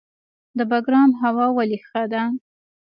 [0.57, 2.23] د بګرام هوا ولې ښه ده؟